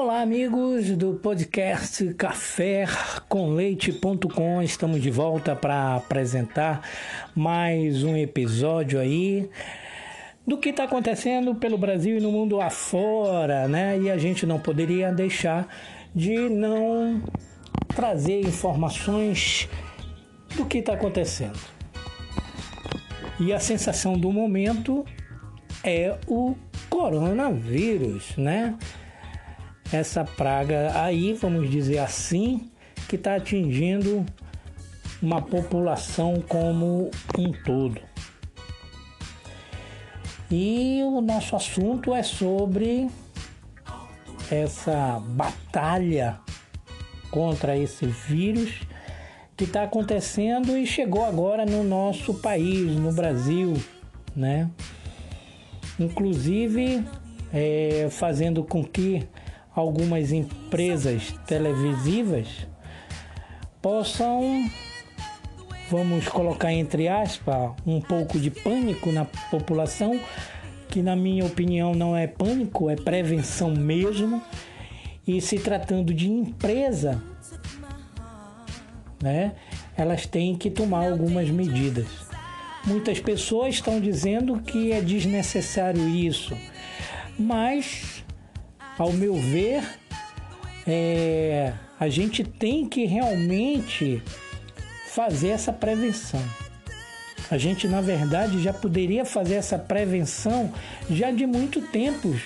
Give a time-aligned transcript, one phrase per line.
[0.00, 2.84] Olá, amigos do podcast Café
[3.28, 4.62] com Leite.com.
[4.62, 6.88] Estamos de volta para apresentar
[7.34, 9.50] mais um episódio aí
[10.46, 13.98] do que está acontecendo pelo Brasil e no mundo afora, né?
[13.98, 15.66] E a gente não poderia deixar
[16.14, 17.20] de não
[17.88, 19.68] trazer informações
[20.54, 21.58] do que está acontecendo.
[23.40, 25.04] E a sensação do momento
[25.82, 26.54] é o
[26.88, 28.78] coronavírus, né?
[29.92, 32.70] Essa praga aí, vamos dizer assim,
[33.08, 34.24] que está atingindo
[35.20, 38.00] uma população como um todo.
[40.50, 43.08] E o nosso assunto é sobre
[44.50, 46.40] essa batalha
[47.30, 48.80] contra esse vírus
[49.56, 53.74] que está acontecendo e chegou agora no nosso país, no Brasil,
[54.34, 54.70] né?
[55.98, 57.04] Inclusive
[57.52, 59.26] é, fazendo com que
[59.80, 62.66] algumas empresas televisivas
[63.80, 64.68] possam,
[65.90, 70.18] vamos colocar entre aspas, um pouco de pânico na população,
[70.88, 74.42] que na minha opinião não é pânico, é prevenção mesmo.
[75.26, 77.22] E se tratando de empresa,
[79.22, 79.52] né,
[79.96, 82.06] elas têm que tomar algumas medidas.
[82.84, 86.56] Muitas pessoas estão dizendo que é desnecessário isso,
[87.38, 88.17] mas
[88.98, 89.82] ao meu ver,
[90.86, 94.22] é, a gente tem que realmente
[95.06, 96.42] fazer essa prevenção.
[97.50, 100.72] A gente, na verdade, já poderia fazer essa prevenção
[101.10, 102.42] já de muito tempos,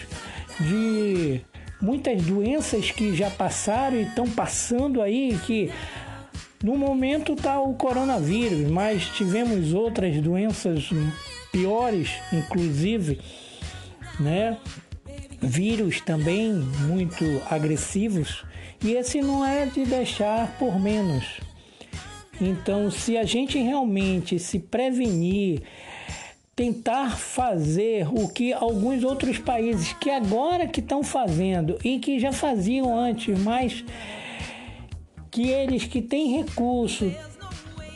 [0.60, 1.40] de
[1.80, 5.72] muitas doenças que já passaram e estão passando aí, que
[6.62, 10.88] no momento está o coronavírus, mas tivemos outras doenças
[11.50, 13.20] piores, inclusive,
[14.20, 14.56] né?
[15.42, 18.44] Vírus também muito agressivos
[18.82, 21.40] e esse não é de deixar por menos.
[22.40, 25.62] Então, se a gente realmente se prevenir,
[26.54, 32.32] tentar fazer o que alguns outros países que agora que estão fazendo e que já
[32.32, 33.84] faziam antes, mas
[35.30, 37.12] que eles que têm recurso,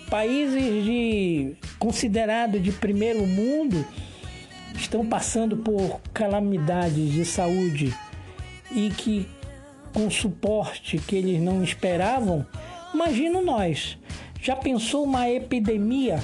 [0.08, 3.84] países de considerado de primeiro mundo,
[4.76, 7.94] estão passando por calamidades de saúde
[8.70, 9.28] e que
[9.92, 12.46] com suporte que eles não esperavam,
[12.92, 13.98] imagino nós.
[14.40, 16.22] Já pensou uma epidemia?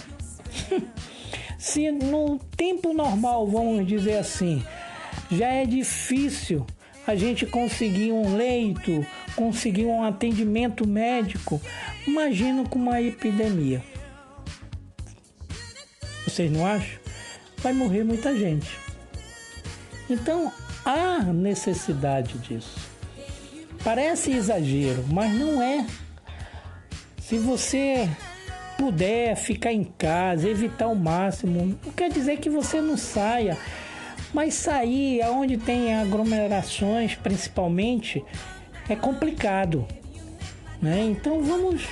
[1.58, 4.62] Se no tempo normal, vamos dizer assim,
[5.30, 6.66] já é difícil
[7.06, 11.60] a gente conseguir um leito, conseguir um atendimento médico,
[12.06, 13.82] imagina com uma epidemia.
[16.24, 17.01] Vocês não acham?
[17.62, 18.78] Vai morrer muita gente.
[20.08, 20.52] Então
[20.84, 22.76] há necessidade disso.
[23.84, 25.86] Parece exagero, mas não é.
[27.20, 28.08] Se você
[28.78, 33.56] puder ficar em casa, evitar o máximo, não quer dizer que você não saia,
[34.32, 38.24] mas sair aonde tem aglomerações, principalmente,
[38.88, 39.86] é complicado.
[40.80, 41.04] Né?
[41.04, 41.86] Então vamos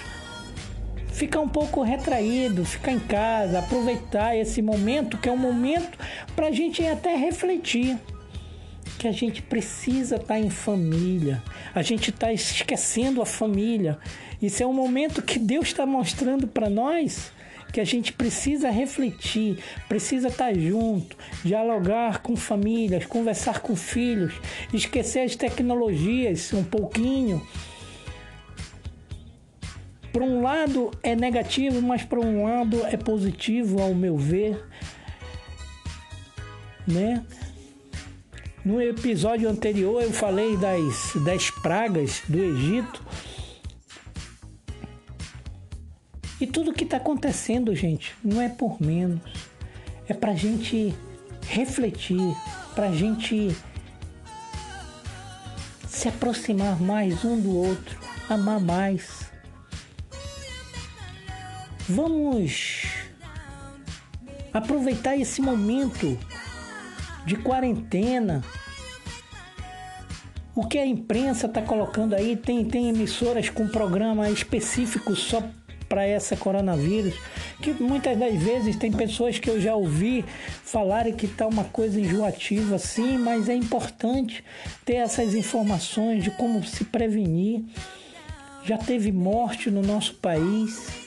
[1.21, 5.99] ficar um pouco retraído, ficar em casa, aproveitar esse momento, que é um momento
[6.35, 7.99] para a gente até refletir.
[8.99, 11.43] Que a gente precisa estar tá em família,
[11.75, 13.99] a gente está esquecendo a família.
[14.41, 17.31] Isso é um momento que Deus está mostrando para nós
[17.71, 19.59] que a gente precisa refletir,
[19.89, 24.35] precisa estar tá junto, dialogar com famílias, conversar com filhos,
[24.73, 27.47] esquecer as tecnologias um pouquinho
[30.13, 34.65] por um lado é negativo, mas por um lado é positivo, ao meu ver,
[36.87, 37.25] né?
[38.65, 43.03] No episódio anterior eu falei das, das pragas do Egito.
[46.41, 49.21] E tudo que está acontecendo, gente, não é por menos.
[50.09, 50.95] É para gente
[51.47, 52.35] refletir,
[52.75, 53.55] para gente
[55.89, 57.99] se aproximar mais um do outro,
[58.29, 59.30] amar mais
[61.93, 62.85] Vamos
[64.53, 66.17] aproveitar esse momento
[67.27, 68.45] de quarentena.
[70.55, 75.43] O que a imprensa está colocando aí, tem, tem emissoras com programa específico só
[75.89, 77.15] para essa coronavírus,
[77.61, 80.25] que muitas das vezes tem pessoas que eu já ouvi
[80.63, 84.45] falarem que está uma coisa enjoativa, sim, mas é importante
[84.85, 87.65] ter essas informações de como se prevenir.
[88.65, 91.00] Já teve morte no nosso país,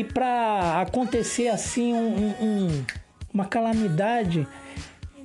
[0.00, 2.84] e para acontecer assim um, um,
[3.32, 4.46] uma calamidade,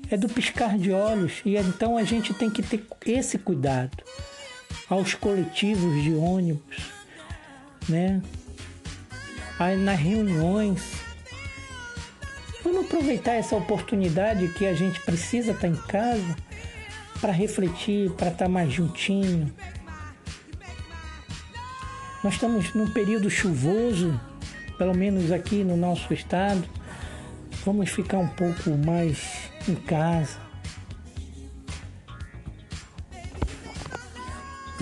[0.10, 1.42] é do piscar de olhos.
[1.44, 4.02] E então a gente tem que ter esse cuidado
[4.90, 6.90] aos coletivos de ônibus,
[7.90, 8.22] né?
[9.60, 10.82] Aí nas reuniões.
[12.64, 16.34] Vamos aproveitar essa oportunidade que a gente precisa estar em casa
[17.20, 19.54] para refletir, para estar mais juntinho.
[22.24, 24.18] Nós estamos num período chuvoso,
[24.78, 26.64] pelo menos aqui no nosso estado.
[27.66, 30.38] Vamos ficar um pouco mais em casa.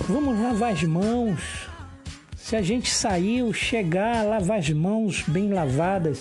[0.08, 1.68] Vamos lavar as mãos.
[2.36, 6.20] Se a gente saiu, chegar, lavar as mãos bem lavadas.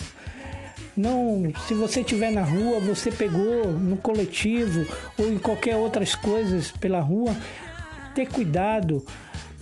[0.96, 4.86] Não, se você estiver na rua, você pegou no coletivo
[5.18, 7.36] ou em qualquer outras coisas pela rua,
[8.14, 9.04] ter cuidado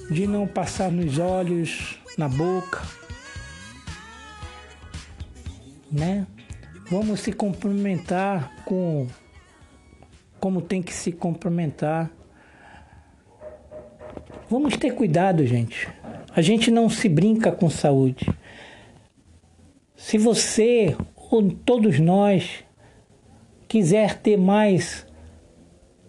[0.10, 2.82] de não passar nos olhos, na boca,
[5.92, 6.26] né?
[6.90, 9.08] Vamos se cumprimentar com
[10.40, 12.12] como tem que se cumprimentar.
[14.50, 15.90] Vamos ter cuidado, gente.
[16.34, 18.30] A gente não se brinca com saúde.
[19.96, 22.64] Se você ou todos nós
[23.68, 25.06] quiser ter mais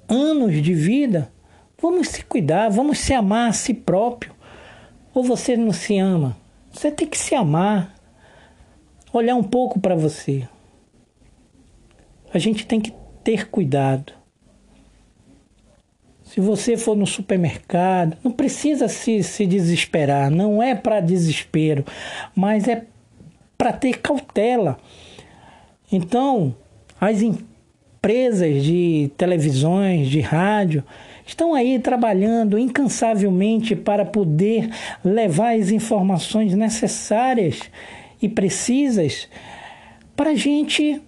[0.08, 1.32] anos de vida,
[1.80, 4.32] vamos se cuidar, vamos se amar a si próprio.
[5.12, 6.36] Ou você não se ama?
[6.70, 7.97] Você tem que se amar.
[9.12, 10.46] Olhar um pouco para você
[12.32, 14.12] a gente tem que ter cuidado.
[16.22, 21.84] Se você for no supermercado, não precisa se, se desesperar, não é para desespero,
[22.34, 22.84] mas é
[23.56, 24.78] para ter cautela.
[25.90, 26.54] Então,
[27.00, 30.84] as empresas de televisões, de rádio,
[31.26, 34.68] estão aí trabalhando incansavelmente para poder
[35.02, 37.70] levar as informações necessárias
[38.20, 39.28] e precisas
[40.16, 41.00] para a gente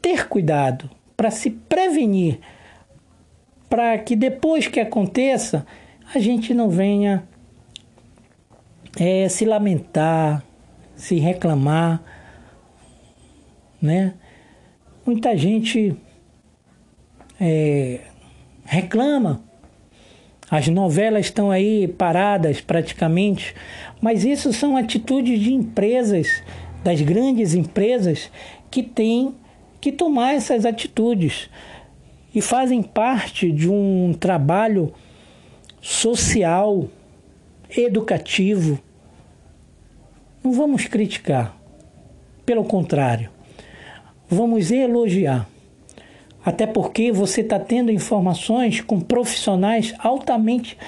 [0.00, 2.38] ter cuidado, para se prevenir,
[3.68, 5.66] para que depois que aconteça
[6.14, 7.28] a gente não venha
[8.98, 10.42] é, se lamentar,
[10.96, 12.02] se reclamar,
[13.80, 14.14] né?
[15.04, 15.94] Muita gente
[17.40, 18.00] é,
[18.64, 19.42] reclama,
[20.50, 23.54] as novelas estão aí paradas praticamente,
[24.00, 26.42] mas isso são atitudes de empresas,
[26.82, 28.30] das grandes empresas
[28.70, 29.34] que têm
[29.80, 31.50] que tomar essas atitudes
[32.34, 34.92] e fazem parte de um trabalho
[35.80, 36.88] social,
[37.76, 38.80] educativo.
[40.42, 41.56] Não vamos criticar,
[42.46, 43.28] pelo contrário,
[44.28, 45.46] vamos elogiar.
[46.48, 50.78] Até porque você está tendo informações com profissionais altamente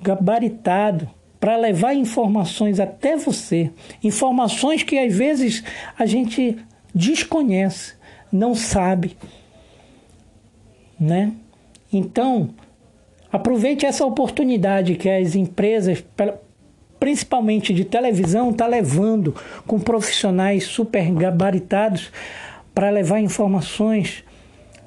[0.00, 1.08] gabaritados
[1.40, 3.72] para levar informações até você,
[4.04, 5.64] informações que às vezes
[5.98, 6.56] a gente
[6.94, 7.94] desconhece
[8.30, 9.16] não sabe,
[10.98, 11.32] né?
[11.92, 12.50] Então,
[13.32, 16.04] aproveite essa oportunidade que as empresas,
[17.00, 19.34] principalmente de televisão, tá levando
[19.66, 22.12] com profissionais super gabaritados
[22.72, 24.22] para levar informações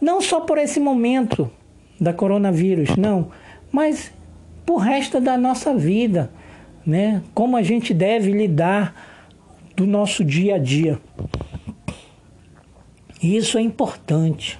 [0.01, 1.50] não só por esse momento
[2.00, 3.30] da coronavírus, não,
[3.71, 4.12] mas
[4.65, 6.31] por resto da nossa vida,
[6.86, 7.21] né?
[7.33, 8.95] Como a gente deve lidar
[9.75, 11.00] do nosso dia a dia.
[13.21, 14.59] E isso é importante.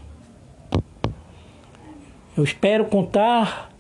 [2.38, 3.71] Eu espero contar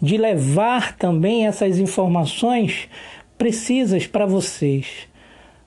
[0.00, 2.88] de levar também essas informações
[3.36, 5.08] precisas para vocês.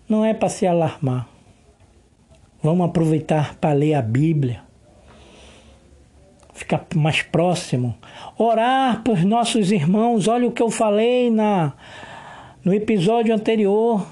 [0.08, 1.31] Não é para se alarmar.
[2.64, 4.62] Vamos aproveitar para ler a Bíblia.
[6.54, 7.98] Ficar mais próximo.
[8.38, 10.28] Orar por nossos irmãos.
[10.28, 11.74] Olha o que eu falei na
[12.64, 14.06] no episódio anterior.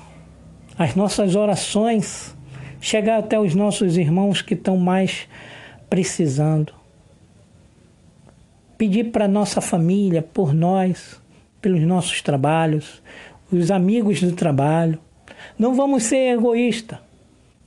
[0.78, 2.36] As nossas orações
[2.82, 5.28] chegar até os nossos irmãos que estão mais
[5.90, 6.74] precisando.
[8.78, 11.22] Pedir para nossa família, por nós,
[11.62, 13.02] pelos nossos trabalhos,
[13.52, 14.98] os amigos do trabalho.
[15.58, 17.09] Não vamos ser egoístas.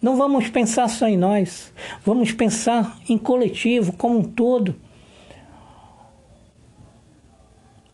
[0.03, 1.73] Não vamos pensar só em nós.
[2.05, 4.75] Vamos pensar em coletivo, como um todo.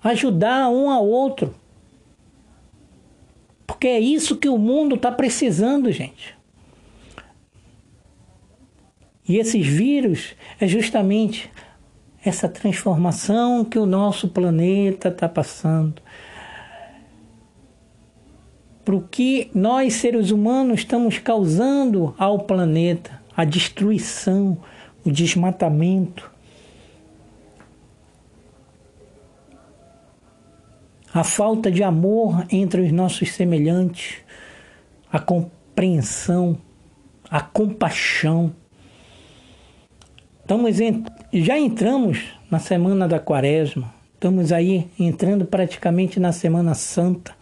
[0.02, 1.54] Ajudar um ao outro.
[3.66, 6.34] Porque é isso que o mundo está precisando, gente.
[9.28, 11.50] E esses vírus é justamente
[12.24, 16.00] essa transformação que o nosso planeta está passando.
[18.88, 24.56] Para o que nós, seres humanos, estamos causando ao planeta, a destruição,
[25.04, 26.30] o desmatamento.
[31.12, 34.22] A falta de amor entre os nossos semelhantes,
[35.12, 36.56] a compreensão,
[37.30, 38.54] a compaixão
[40.40, 43.97] Estamos em, já entramos na semana da quaresma.
[44.18, 47.36] Estamos aí entrando praticamente na Semana Santa.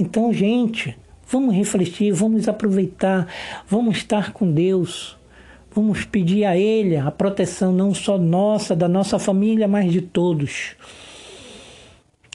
[0.00, 0.96] Então, gente,
[1.30, 3.28] vamos refletir, vamos aproveitar,
[3.68, 5.18] vamos estar com Deus.
[5.70, 10.76] Vamos pedir a Ele a proteção não só nossa, da nossa família, mas de todos.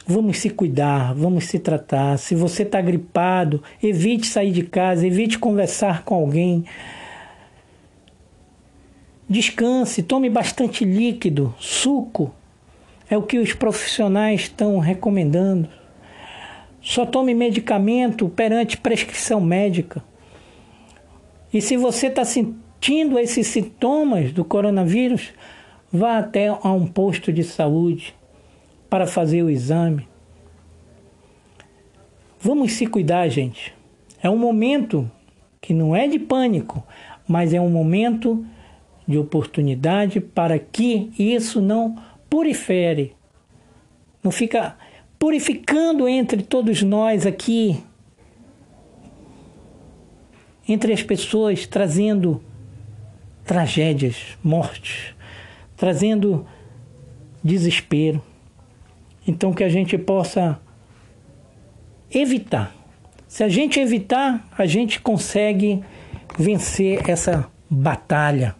[0.05, 2.15] Vamos se cuidar, vamos se tratar.
[2.19, 6.63] Se você está gripado, evite sair de casa, evite conversar com alguém.
[9.27, 12.35] Descanse, tome bastante líquido, suco.
[13.09, 15.67] É o que os profissionais estão recomendando.
[16.81, 20.03] Só tome medicamento perante prescrição médica.
[21.51, 25.33] E se você está sentindo esses sintomas do coronavírus,
[25.91, 28.15] vá até a um posto de saúde
[28.89, 30.07] para fazer o exame.
[32.39, 33.73] Vamos se cuidar, gente.
[34.21, 35.09] É um momento
[35.59, 36.83] que não é de pânico,
[37.27, 38.45] mas é um momento
[39.07, 41.97] de oportunidade para que isso não
[42.29, 43.15] purifere,
[44.23, 44.77] não fica
[45.17, 47.83] purificando entre todos nós aqui,
[50.67, 52.41] entre as pessoas, trazendo
[53.43, 55.13] tragédias, mortes,
[55.75, 56.45] trazendo
[57.43, 58.21] desespero.
[59.27, 60.59] Então que a gente possa
[62.11, 62.75] evitar.
[63.27, 65.83] Se a gente evitar, a gente consegue
[66.37, 68.55] vencer essa batalha.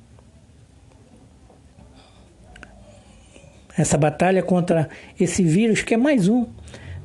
[3.79, 6.45] Essa batalha contra esse vírus que é mais um.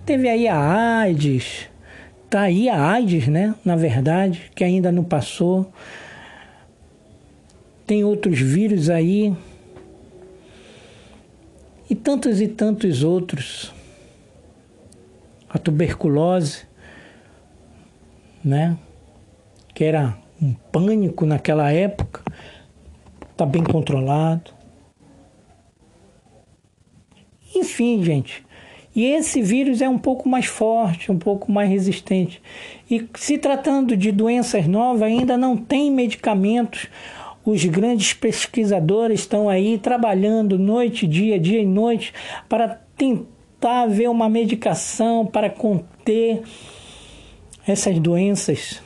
[0.04, 1.69] Teve aí a AIDS,
[2.28, 3.54] tá aí a AIDS, né?
[3.64, 5.73] Na verdade, que ainda não passou.
[7.87, 9.33] Tem outros vírus aí.
[11.88, 13.73] E tantos e tantos outros.
[15.49, 16.64] A tuberculose,
[18.45, 18.76] né?
[19.73, 22.21] Que era um pânico naquela época.
[23.31, 24.63] Está bem controlado.
[27.54, 28.44] Enfim, gente.
[28.94, 32.40] E esse vírus é um pouco mais forte, um pouco mais resistente.
[32.88, 36.88] E se tratando de doenças novas, ainda não tem medicamentos
[37.44, 42.12] os grandes pesquisadores estão aí trabalhando noite, dia, dia e noite
[42.49, 46.42] para tentar ver uma medicação para conter
[47.66, 48.82] essas doenças.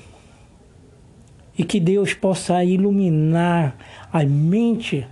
[1.56, 3.76] E que Deus possa iluminar
[4.12, 5.06] a mente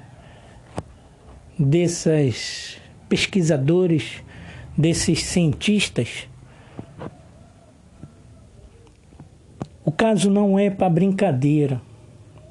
[1.59, 4.23] desses pesquisadores,
[4.77, 6.29] desses cientistas.
[9.85, 11.81] O caso não é para brincadeira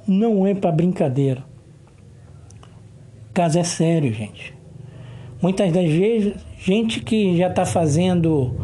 [0.08, 1.44] não é para brincadeira.
[3.30, 4.54] O caso é sério, gente.
[5.42, 8.56] Muitas das vezes, gente que já está fazendo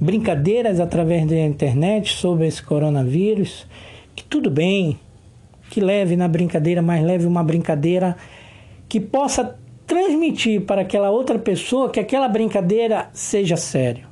[0.00, 3.66] brincadeiras através da internet sobre esse coronavírus,
[4.14, 4.98] que tudo bem,
[5.70, 8.16] que leve na brincadeira, mas leve uma brincadeira
[8.88, 14.06] que possa transmitir para aquela outra pessoa que aquela brincadeira seja sério.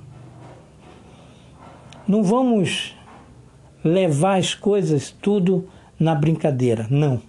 [2.07, 2.97] Não vamos
[3.85, 5.69] levar as coisas tudo
[5.99, 6.87] na brincadeira.
[6.91, 7.21] Não.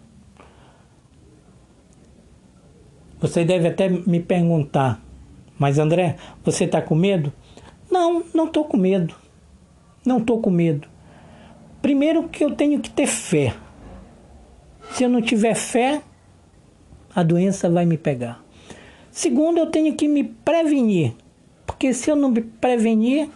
[3.19, 5.01] Você deve até me perguntar,
[5.57, 7.33] mas André, você está com medo?
[7.89, 9.15] Não, não estou com medo.
[10.05, 10.87] Não estou com medo.
[11.81, 13.55] Primeiro que eu tenho que ter fé.
[14.91, 16.01] Se eu não tiver fé,
[17.17, 18.45] a doença vai me pegar.
[19.09, 21.15] Segundo, eu tenho que me prevenir.
[21.65, 23.27] Porque se eu não me prevenir,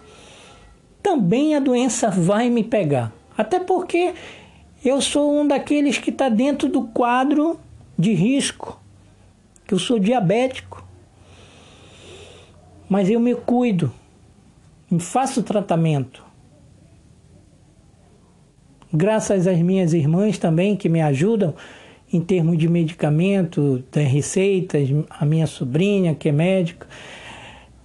[1.01, 3.11] também a doença vai me pegar.
[3.35, 4.13] Até porque
[4.85, 7.59] eu sou um daqueles que está dentro do quadro
[7.97, 8.79] de risco,
[9.65, 10.85] que eu sou diabético.
[12.87, 13.91] Mas eu me cuido,
[14.91, 16.23] me faço tratamento.
[18.93, 21.55] Graças às minhas irmãs também que me ajudam
[22.11, 26.87] em termos de medicamento, das receitas, a minha sobrinha que é médica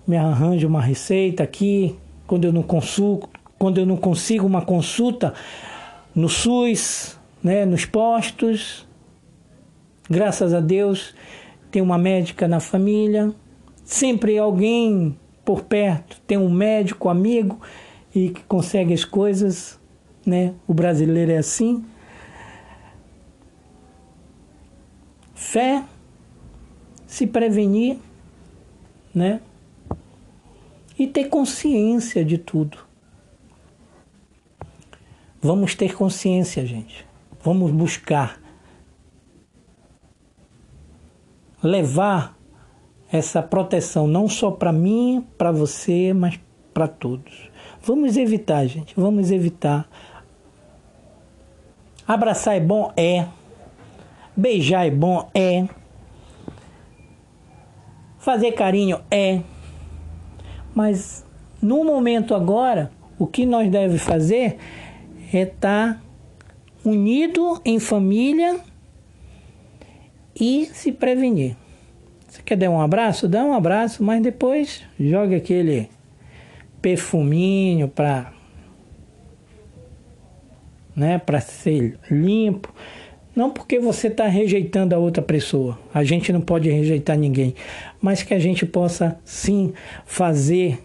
[0.07, 3.29] me arranja uma receita aqui, quando eu não consulto,
[3.59, 5.35] quando eu não consigo uma consulta
[6.15, 8.87] no SUS, né, nos postos.
[10.09, 11.15] Graças a Deus,
[11.71, 13.33] tem uma médica na família,
[13.85, 17.61] sempre alguém por perto, tem um médico amigo
[18.15, 19.79] e que consegue as coisas,
[20.25, 20.55] né?
[20.67, 21.85] O brasileiro é assim.
[25.37, 25.85] Fé,
[27.07, 27.99] se prevenir,
[29.15, 29.41] né?
[30.99, 32.79] e ter consciência de tudo.
[35.41, 37.07] Vamos ter consciência, gente.
[37.43, 38.41] Vamos buscar
[41.63, 42.37] levar
[43.13, 46.41] essa proteção não só para mim, para você, mas
[46.73, 47.51] para todos.
[47.81, 48.95] Vamos evitar, gente.
[48.97, 49.89] Vamos evitar.
[52.07, 52.93] Abraçar é bom?
[52.97, 53.27] É.
[54.37, 55.31] Beijar é bom?
[55.35, 55.67] É.
[58.19, 59.01] Fazer carinho?
[59.11, 59.41] É.
[60.75, 61.25] Mas
[61.63, 64.59] no momento agora, o que nós devemos fazer
[65.33, 66.01] é estar tá
[66.85, 68.61] unido em família
[70.39, 71.57] e se prevenir.
[72.29, 73.27] Você quer dar um abraço?
[73.27, 75.89] Dá um abraço, mas depois joga aquele
[76.83, 78.33] perfuminho para
[80.95, 82.73] né, para ser limpo.
[83.37, 85.79] Não porque você está rejeitando a outra pessoa.
[85.93, 87.55] A gente não pode rejeitar ninguém,
[88.01, 89.75] mas que a gente possa sim
[90.07, 90.83] fazer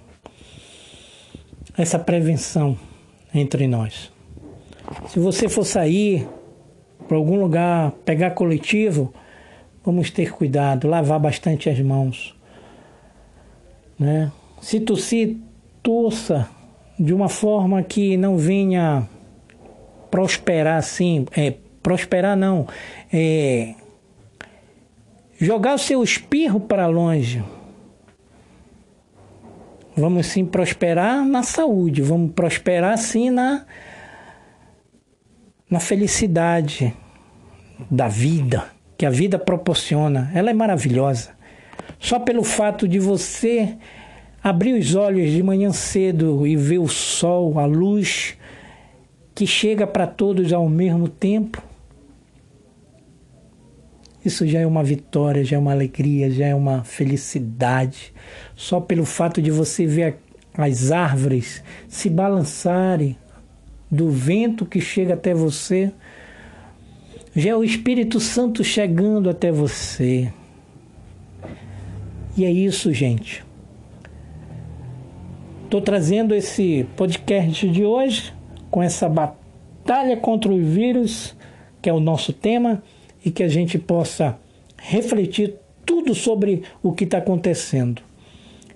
[1.77, 2.77] essa prevenção
[3.34, 4.12] entre nós.
[5.08, 6.27] Se você for sair
[7.08, 9.13] para algum lugar, pegar coletivo,
[9.81, 12.36] vamos ter cuidado, lavar bastante as mãos.
[13.98, 14.29] Né?
[14.62, 15.38] Se tossir,
[15.81, 16.50] torça
[17.00, 19.08] de uma forma que não venha
[20.12, 22.67] prosperar assim, é, prosperar não,
[23.11, 23.75] é,
[25.39, 27.43] jogar o seu espirro para longe.
[29.95, 33.65] Vamos sim prosperar na saúde, vamos prosperar sim na,
[35.69, 36.95] na felicidade
[37.89, 38.65] da vida,
[38.97, 40.31] que a vida proporciona.
[40.33, 41.31] Ela é maravilhosa.
[42.00, 43.77] Só pelo fato de você
[44.43, 48.38] abrir os olhos de manhã cedo e ver o sol, a luz
[49.35, 51.61] que chega para todos ao mesmo tempo,
[54.23, 58.13] isso já é uma vitória, já é uma alegria, já é uma felicidade.
[58.55, 60.17] Só pelo fato de você ver
[60.53, 63.17] as árvores se balançarem
[63.89, 65.91] do vento que chega até você,
[67.35, 70.31] já é o Espírito Santo chegando até você.
[72.37, 73.43] E é isso, gente.
[75.63, 78.33] Estou trazendo esse podcast de hoje
[78.69, 81.35] com essa batalha contra o vírus,
[81.81, 82.83] que é o nosso tema
[83.23, 84.37] e que a gente possa
[84.77, 88.01] refletir tudo sobre o que está acontecendo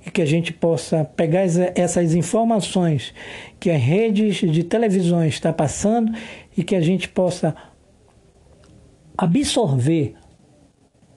[0.05, 1.41] e que a gente possa pegar
[1.75, 3.13] essas informações
[3.59, 6.13] que as redes de televisões estão passando
[6.55, 7.55] e que a gente possa
[9.17, 10.13] absorver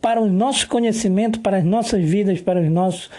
[0.01, 3.11] para o nosso conhecimento, para as nossas vidas, para os nossos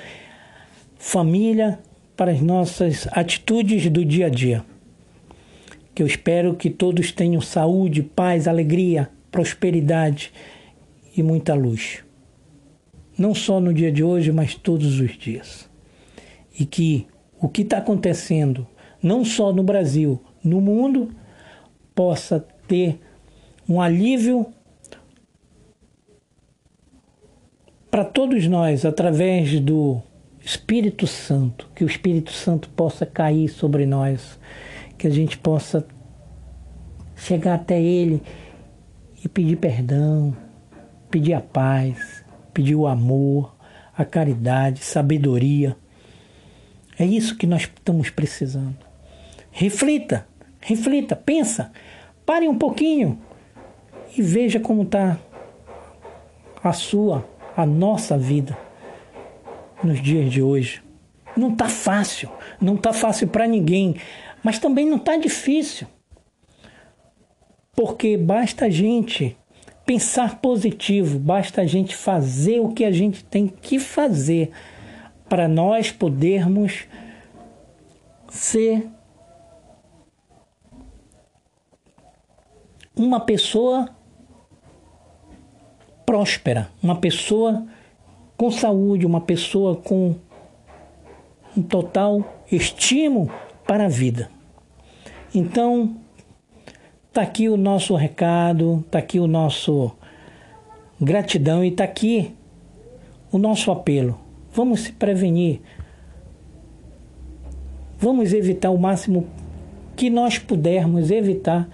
[0.97, 1.79] família,
[2.15, 4.65] para as nossas atitudes do dia a dia.
[5.93, 10.31] Que eu espero que todos tenham saúde, paz, alegria, prosperidade
[11.15, 12.03] e muita luz.
[13.17, 15.69] Não só no dia de hoje, mas todos os dias.
[16.57, 17.07] E que
[17.39, 18.67] o que está acontecendo,
[19.01, 21.09] não só no Brasil, no mundo,
[21.93, 22.99] possa ter
[23.67, 24.45] um alívio
[27.91, 30.01] para todos nós através do
[30.39, 34.39] Espírito Santo, que o Espírito Santo possa cair sobre nós,
[34.97, 35.85] que a gente possa
[37.15, 38.21] chegar até Ele
[39.23, 40.35] e pedir perdão,
[41.09, 43.55] pedir a paz, pedir o amor,
[43.97, 45.75] a caridade, sabedoria.
[46.97, 48.77] É isso que nós estamos precisando.
[49.51, 50.27] Reflita,
[50.61, 51.71] reflita, pensa,
[52.25, 53.19] pare um pouquinho
[54.17, 55.17] e veja como está
[56.63, 58.57] a sua, a nossa vida
[59.83, 60.81] nos dias de hoje.
[61.35, 62.29] Não está fácil,
[62.59, 63.95] não está fácil para ninguém,
[64.43, 65.87] mas também não está difícil.
[67.79, 69.37] Porque basta a gente
[69.85, 74.51] pensar positivo, basta a gente fazer o que a gente tem que fazer
[75.29, 76.89] para nós podermos
[78.27, 78.85] ser
[82.93, 83.87] uma pessoa
[86.05, 87.65] próspera, uma pessoa
[88.35, 90.15] com saúde, uma pessoa com
[91.55, 93.31] um total estímulo
[93.65, 94.29] para a vida.
[95.33, 95.95] Então,
[97.19, 99.91] Está aqui o nosso recado, está aqui o nosso
[101.01, 102.33] gratidão e está aqui
[103.29, 104.17] o nosso apelo.
[104.53, 105.59] Vamos se prevenir.
[107.97, 109.27] Vamos evitar o máximo
[109.97, 111.67] que nós pudermos evitar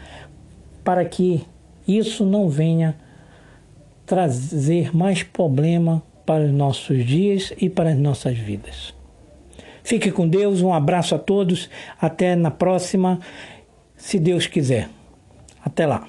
[0.84, 1.46] para que
[1.88, 2.96] isso não venha
[4.04, 8.96] trazer mais problema para os nossos dias e para as nossas vidas.
[9.84, 11.70] Fique com Deus, um abraço a todos,
[12.02, 13.20] até na próxima,
[13.96, 14.90] se Deus quiser.
[15.66, 16.08] Até lá.